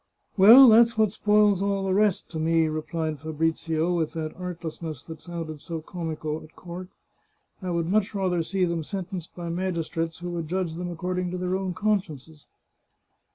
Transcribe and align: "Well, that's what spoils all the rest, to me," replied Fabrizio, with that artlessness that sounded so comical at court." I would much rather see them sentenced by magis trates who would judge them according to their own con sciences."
"Well, 0.35 0.67
that's 0.67 0.97
what 0.97 1.11
spoils 1.11 1.61
all 1.61 1.83
the 1.85 1.93
rest, 1.93 2.27
to 2.31 2.39
me," 2.39 2.67
replied 2.67 3.19
Fabrizio, 3.19 3.93
with 3.95 4.13
that 4.13 4.35
artlessness 4.35 5.03
that 5.03 5.21
sounded 5.21 5.61
so 5.61 5.79
comical 5.79 6.41
at 6.43 6.55
court." 6.55 6.87
I 7.61 7.69
would 7.69 7.85
much 7.85 8.15
rather 8.15 8.41
see 8.41 8.65
them 8.65 8.83
sentenced 8.83 9.35
by 9.35 9.49
magis 9.49 9.89
trates 9.91 10.17
who 10.17 10.31
would 10.31 10.47
judge 10.47 10.73
them 10.73 10.89
according 10.89 11.29
to 11.29 11.37
their 11.37 11.55
own 11.55 11.75
con 11.75 12.01
sciences." 12.01 12.45